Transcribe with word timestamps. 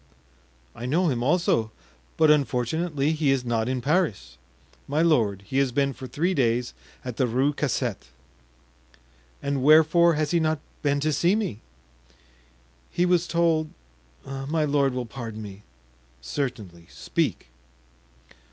"I 0.73 0.87
know 0.87 1.09
him 1.09 1.21
also, 1.21 1.71
but 2.17 2.31
unfortunately 2.31 3.11
he 3.11 3.29
is 3.29 3.45
not 3.45 3.69
in 3.69 3.81
Paris." 3.81 4.39
"My 4.87 5.03
lord, 5.03 5.43
he 5.45 5.59
has 5.59 5.71
been 5.71 5.93
for 5.93 6.07
three 6.07 6.33
days 6.33 6.73
at 7.05 7.17
the 7.17 7.27
Rue 7.27 7.53
Cassette." 7.53 8.07
"And 9.43 9.61
wherefore 9.61 10.15
has 10.15 10.31
he 10.31 10.39
not 10.39 10.57
been 10.81 10.99
to 11.01 11.13
see 11.13 11.35
me?" 11.35 11.61
"He 12.89 13.05
was 13.05 13.27
told—my 13.27 14.65
lord 14.65 14.95
will 14.95 15.05
pardon 15.05 15.43
me——" 15.43 15.61
"Certainly, 16.19 16.87
speak." 16.89 17.49